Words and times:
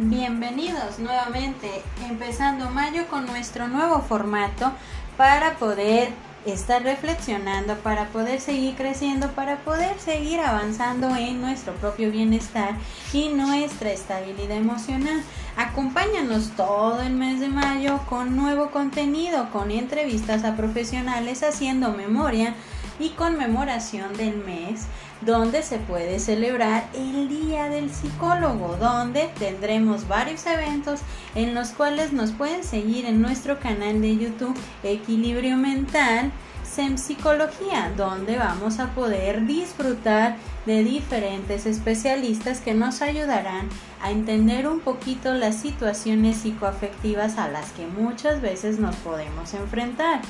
Bienvenidos 0.00 1.00
nuevamente, 1.00 1.82
empezando 2.08 2.70
mayo 2.70 3.08
con 3.08 3.26
nuestro 3.26 3.66
nuevo 3.66 4.00
formato 4.00 4.70
para 5.16 5.56
poder 5.56 6.10
estar 6.46 6.84
reflexionando, 6.84 7.74
para 7.78 8.06
poder 8.10 8.40
seguir 8.40 8.76
creciendo, 8.76 9.32
para 9.32 9.56
poder 9.56 9.98
seguir 9.98 10.38
avanzando 10.38 11.16
en 11.16 11.40
nuestro 11.40 11.74
propio 11.74 12.12
bienestar 12.12 12.76
y 13.12 13.30
nuestra 13.30 13.90
estabilidad 13.90 14.58
emocional. 14.58 15.20
Acompáñanos 15.56 16.50
todo 16.50 17.02
el 17.02 17.14
mes 17.14 17.40
de 17.40 17.48
mayo 17.48 17.98
con 18.08 18.36
nuevo 18.36 18.70
contenido, 18.70 19.50
con 19.50 19.72
entrevistas 19.72 20.44
a 20.44 20.54
profesionales 20.54 21.42
haciendo 21.42 21.90
memoria 21.90 22.54
y 22.98 23.10
conmemoración 23.10 24.16
del 24.16 24.36
mes 24.36 24.86
donde 25.20 25.62
se 25.62 25.78
puede 25.78 26.18
celebrar 26.20 26.88
el 26.94 27.28
Día 27.28 27.68
del 27.68 27.90
Psicólogo, 27.90 28.76
donde 28.76 29.30
tendremos 29.38 30.06
varios 30.06 30.46
eventos 30.46 31.00
en 31.34 31.54
los 31.54 31.70
cuales 31.70 32.12
nos 32.12 32.30
pueden 32.32 32.62
seguir 32.62 33.04
en 33.04 33.20
nuestro 33.20 33.58
canal 33.58 34.00
de 34.00 34.16
YouTube 34.16 34.56
Equilibrio 34.82 35.56
Mental. 35.56 36.30
SEM 36.68 36.98
Psicología, 36.98 37.90
donde 37.96 38.36
vamos 38.36 38.78
a 38.78 38.94
poder 38.94 39.46
disfrutar 39.46 40.36
de 40.66 40.84
diferentes 40.84 41.64
especialistas 41.64 42.60
que 42.60 42.74
nos 42.74 43.00
ayudarán 43.00 43.68
a 44.02 44.10
entender 44.10 44.68
un 44.68 44.80
poquito 44.80 45.32
las 45.32 45.56
situaciones 45.56 46.36
psicoafectivas 46.36 47.38
a 47.38 47.48
las 47.48 47.72
que 47.72 47.86
muchas 47.86 48.42
veces 48.42 48.78
nos 48.78 48.94
podemos 48.96 49.54
enfrentar. 49.54 50.20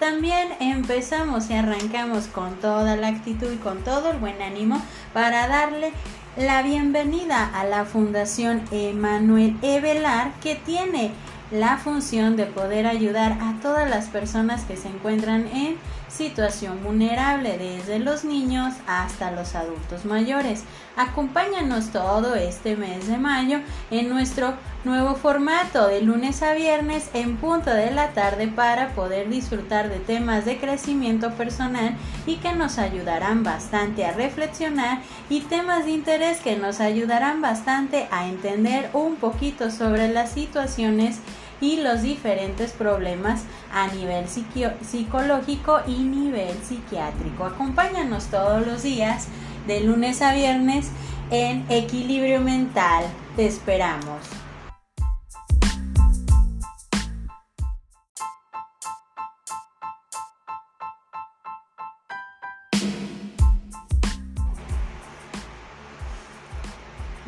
También 0.00 0.48
empezamos 0.60 1.50
y 1.50 1.54
arrancamos 1.54 2.28
con 2.28 2.54
toda 2.56 2.96
la 2.96 3.08
actitud 3.08 3.50
y 3.52 3.56
con 3.56 3.82
todo 3.82 4.12
el 4.12 4.18
buen 4.18 4.40
ánimo 4.40 4.80
para 5.12 5.48
darle 5.48 5.92
la 6.36 6.62
bienvenida 6.62 7.50
a 7.52 7.64
la 7.64 7.84
Fundación 7.84 8.62
Emanuel 8.70 9.56
Evelar 9.60 10.32
que 10.40 10.54
tiene 10.54 11.10
la 11.50 11.78
función 11.78 12.36
de 12.36 12.46
poder 12.46 12.86
ayudar 12.86 13.38
a 13.40 13.54
todas 13.60 13.90
las 13.90 14.06
personas 14.06 14.62
que 14.64 14.76
se 14.76 14.86
encuentran 14.86 15.48
en 15.48 15.76
situación 16.08 16.82
vulnerable, 16.82 17.58
desde 17.58 17.98
los 17.98 18.24
niños 18.24 18.74
hasta 18.86 19.30
los 19.30 19.54
adultos 19.54 20.04
mayores. 20.04 20.64
Acompáñanos 20.96 21.90
todo 21.90 22.34
este 22.34 22.76
mes 22.76 23.06
de 23.06 23.18
mayo 23.18 23.60
en 23.90 24.08
nuestro 24.08 24.54
nuevo 24.84 25.14
formato 25.14 25.88
de 25.88 26.02
lunes 26.02 26.42
a 26.42 26.54
viernes 26.54 27.10
en 27.12 27.36
punto 27.36 27.70
de 27.70 27.90
la 27.90 28.10
tarde 28.12 28.48
para 28.48 28.90
poder 28.90 29.28
disfrutar 29.28 29.90
de 29.90 29.98
temas 29.98 30.44
de 30.44 30.58
crecimiento 30.58 31.32
personal 31.32 31.96
y 32.26 32.36
que 32.36 32.52
nos 32.52 32.78
ayudarán 32.78 33.42
bastante 33.42 34.06
a 34.06 34.12
reflexionar 34.12 35.02
y 35.28 35.40
temas 35.42 35.84
de 35.84 35.92
interés 35.92 36.40
que 36.40 36.56
nos 36.56 36.80
ayudarán 36.80 37.42
bastante 37.42 38.08
a 38.10 38.28
entender 38.28 38.90
un 38.92 39.16
poquito 39.16 39.70
sobre 39.70 40.08
las 40.08 40.30
situaciones 40.30 41.20
y 41.60 41.76
los 41.76 42.02
diferentes 42.02 42.72
problemas 42.72 43.42
a 43.72 43.88
nivel 43.88 44.26
psicológico 44.28 45.80
y 45.86 45.94
nivel 45.94 46.56
psiquiátrico. 46.62 47.44
Acompáñanos 47.44 48.26
todos 48.26 48.66
los 48.66 48.82
días 48.82 49.28
de 49.66 49.80
lunes 49.80 50.22
a 50.22 50.32
viernes 50.32 50.90
en 51.30 51.64
equilibrio 51.68 52.40
mental. 52.40 53.04
Te 53.36 53.46
esperamos. 53.46 54.47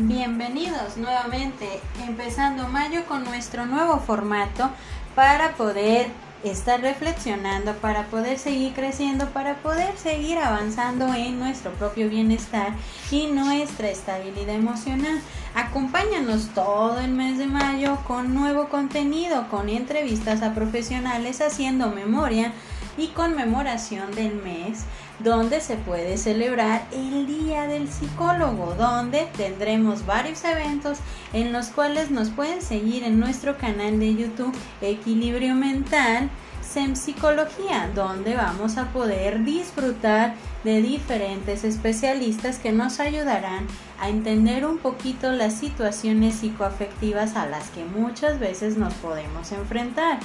Bienvenidos 0.00 0.96
nuevamente, 0.96 1.80
empezando 2.06 2.68
mayo 2.68 3.04
con 3.06 3.24
nuestro 3.24 3.66
nuevo 3.66 3.98
formato 3.98 4.70
para 5.16 5.56
poder 5.56 6.06
estar 6.44 6.80
reflexionando, 6.80 7.74
para 7.78 8.04
poder 8.04 8.38
seguir 8.38 8.74
creciendo, 8.74 9.26
para 9.30 9.56
poder 9.56 9.98
seguir 9.98 10.38
avanzando 10.38 11.12
en 11.14 11.40
nuestro 11.40 11.72
propio 11.72 12.08
bienestar 12.08 12.74
y 13.10 13.26
nuestra 13.26 13.90
estabilidad 13.90 14.54
emocional. 14.54 15.20
Acompáñanos 15.56 16.50
todo 16.54 17.00
el 17.00 17.10
mes 17.10 17.38
de 17.38 17.48
mayo 17.48 17.98
con 18.06 18.36
nuevo 18.36 18.68
contenido, 18.68 19.48
con 19.48 19.68
entrevistas 19.68 20.42
a 20.42 20.54
profesionales 20.54 21.40
haciendo 21.40 21.90
memoria 21.90 22.52
y 22.98 23.08
conmemoración 23.08 24.14
del 24.14 24.34
mes 24.34 24.84
donde 25.20 25.60
se 25.60 25.76
puede 25.76 26.16
celebrar 26.16 26.86
el 26.92 27.26
Día 27.26 27.66
del 27.66 27.88
Psicólogo, 27.88 28.74
donde 28.74 29.28
tendremos 29.36 30.06
varios 30.06 30.44
eventos 30.44 30.98
en 31.32 31.52
los 31.52 31.68
cuales 31.68 32.10
nos 32.10 32.30
pueden 32.30 32.62
seguir 32.62 33.02
en 33.02 33.18
nuestro 33.18 33.56
canal 33.56 33.98
de 33.98 34.14
YouTube 34.14 34.54
Equilibrio 34.80 35.54
Mental. 35.54 36.30
SEM 36.68 36.96
Psicología, 36.96 37.90
donde 37.94 38.34
vamos 38.34 38.76
a 38.76 38.92
poder 38.92 39.42
disfrutar 39.42 40.34
de 40.64 40.82
diferentes 40.82 41.64
especialistas 41.64 42.58
que 42.58 42.72
nos 42.72 43.00
ayudarán 43.00 43.66
a 43.98 44.10
entender 44.10 44.66
un 44.66 44.76
poquito 44.76 45.32
las 45.32 45.54
situaciones 45.54 46.34
psicoafectivas 46.34 47.36
a 47.36 47.46
las 47.46 47.70
que 47.70 47.86
muchas 47.86 48.38
veces 48.38 48.76
nos 48.76 48.92
podemos 48.94 49.50
enfrentar. 49.52 50.18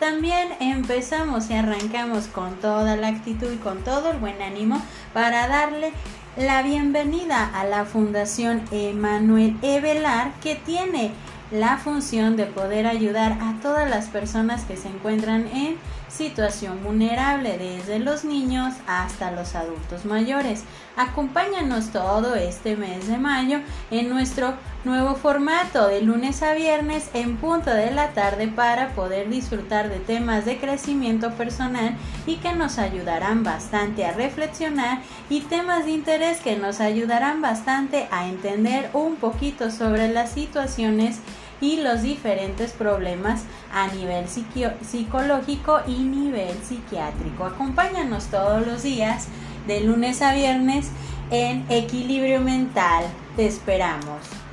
También 0.00 0.48
empezamos 0.60 1.50
y 1.50 1.54
arrancamos 1.54 2.26
con 2.26 2.54
toda 2.54 2.96
la 2.96 3.08
actitud 3.08 3.52
y 3.52 3.58
con 3.58 3.84
todo 3.84 4.12
el 4.12 4.16
buen 4.18 4.40
ánimo 4.40 4.80
para 5.12 5.46
darle 5.46 5.92
la 6.38 6.62
bienvenida 6.62 7.50
a 7.54 7.64
la 7.64 7.84
Fundación 7.84 8.62
Emanuel 8.70 9.58
Evelar 9.60 10.32
que 10.42 10.54
tiene 10.54 11.12
la 11.50 11.76
función 11.76 12.36
de 12.38 12.46
poder 12.46 12.86
ayudar 12.86 13.32
a 13.42 13.60
todas 13.60 13.90
las 13.90 14.06
personas 14.06 14.64
que 14.64 14.78
se 14.78 14.88
encuentran 14.88 15.46
en 15.48 15.76
situación 16.08 16.82
vulnerable, 16.82 17.58
desde 17.58 17.98
los 17.98 18.24
niños 18.24 18.74
hasta 18.86 19.32
los 19.32 19.54
adultos 19.54 20.06
mayores. 20.06 20.64
Acompáñanos 20.96 21.90
todo 21.90 22.36
este 22.36 22.74
mes 22.76 23.06
de 23.06 23.18
mayo 23.18 23.60
en 23.90 24.08
nuestro 24.08 24.54
nuevo 24.84 25.14
formato 25.14 25.88
de 25.88 26.00
lunes 26.00 26.42
a 26.42 26.54
viernes 26.54 27.10
en 27.12 27.36
punto 27.36 27.70
de 27.70 27.90
la 27.90 28.10
tarde 28.10 28.48
para 28.48 28.94
poder 28.94 29.28
disfrutar 29.28 29.90
de 29.90 29.98
temas 29.98 30.46
de 30.46 30.58
crecimiento 30.58 31.32
personal 31.32 31.96
y 32.26 32.36
que 32.36 32.54
nos 32.54 32.78
ayudarán 32.78 33.44
bastante 33.44 34.06
a 34.06 34.12
reflexionar 34.12 35.02
y 35.28 35.42
temas 35.42 35.84
de 35.84 35.90
interés 35.90 36.38
que 36.38 36.56
nos 36.56 36.80
ayudarán 36.80 37.42
bastante 37.42 38.08
a 38.10 38.26
entender 38.28 38.88
un 38.94 39.16
poquito 39.16 39.70
sobre 39.70 40.08
las 40.08 40.30
situaciones 40.32 41.20
y 41.60 41.76
los 41.82 42.00
diferentes 42.00 42.72
problemas 42.72 43.42
a 43.74 43.88
nivel 43.88 44.26
psicológico 44.28 45.80
y 45.86 45.98
nivel 45.98 46.56
psiquiátrico. 46.62 47.44
Acompáñanos 47.44 48.28
todos 48.28 48.66
los 48.66 48.82
días 48.82 49.28
de 49.66 49.82
lunes 49.82 50.22
a 50.22 50.32
viernes 50.32 50.90
en 51.30 51.66
equilibrio 51.68 52.40
mental. 52.40 53.04
Te 53.36 53.46
esperamos. 53.46 54.49